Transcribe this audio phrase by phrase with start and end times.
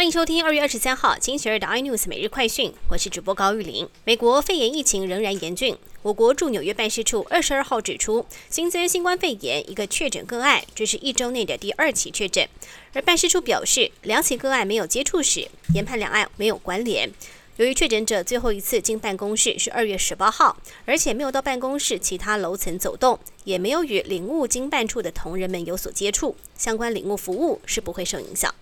[0.00, 3.86] 欢迎收听二月二十三号星期二的 iNews 每日快讯，我是主播高玉玲。
[4.04, 12.48] 美国肺炎疫情仍然严峻，我国驻纽约办事处二十二号指出，新增新冠肺炎一个确诊个案，这是一周内的第二起确诊。
[12.94, 17.10] 而办事处表示，两起个案没有接触史，研判两案没有关联。
[17.58, 20.56] 由于确诊者最后一次进办公室是二月十八号，
[20.86, 28.54] 而且没有到办公室其他楼层走动，也没有与领务经办处的同仁们有所接触，相关领务服务是不会受影响。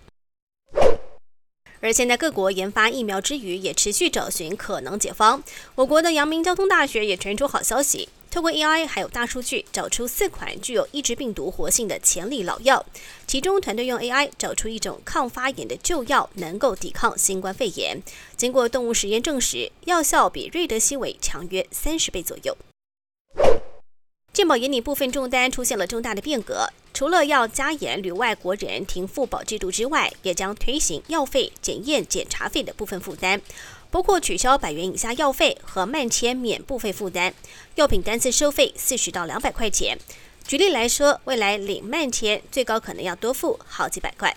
[1.81, 5.41] 而现在各国研发疫苗之余，也持续找寻可能解方。
[5.75, 12.85] 我国的阳明交通大学也传出好消息，透过 AI 还有大数据，找出四款具有抑制病毒活性的潜力老药。
[13.25, 18.01] 其中团队用 AI 找出一种抗发炎的旧药，能够抵抗新冠肺炎。
[18.35, 22.57] 经过动物实验证实，药效比瑞德西韦强约三十倍左右。
[24.39, 26.69] 健保眼底部分重担出现了重大的变革。
[26.93, 33.41] 除了要加严旅外国人停付保制度之外，也将推行药费、检验、检查费的部分负担，
[33.91, 37.33] 包括取消百元以下药费和慢签免部费负担，
[37.75, 39.97] 药品单次收费四十到两百块钱。
[40.47, 44.33] 举例来说，未来领慢签最高可能要多付好几百块。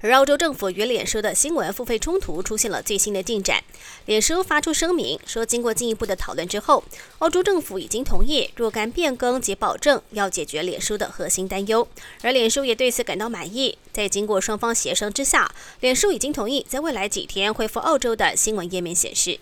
[0.00, 3.62] 而澳洲政府与脸书的新闻付费冲突出现了最新的进展。
[4.06, 6.84] 脸书发出声明说，经过进一步的讨论之后，
[7.18, 11.86] 澳洲政府已经同意若干变更及保证，要解决脸书的核心担忧。
[12.22, 13.76] 而脸书也对此感到满意。
[13.92, 19.40] 在经过双方协商之下，脸书已经同意在未来几天恢复澳洲的新闻页面显示。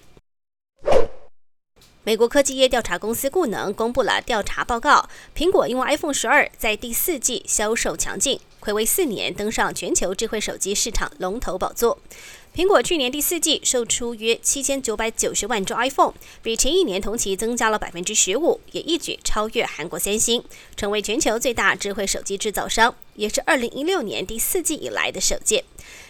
[2.03, 12.01] 美国科技业调查公司固能公布了调查报告，苹果因为 iPhone 十二在第四季销售强劲，暌违四年登上全球智慧手机市场龙头宝座。
[12.53, 20.43] 苹果去年第四季售出约七千九百九十万只 iPhone，比前一年同期增加了百分之十五，也一举超越韩国三星，
[20.77, 25.63] 成为全球最大智慧手机制造商，也是二零一六年第四季以来的首届。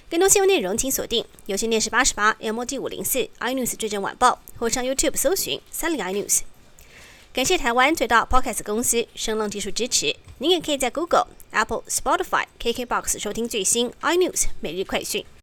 [0.09, 6.41] 更多新闻内容，请锁定有线电视八十八 MOD 五零四 iNews 最正晚报，或上 YouTube 搜寻三零 iNews。
[7.35, 10.17] 感谢台湾最大 Podcast 公司声浪技术支持。
[10.39, 15.25] 您也可以在 Google、Apple、Spotify、KKBox 收听最新 iNews 每日快讯。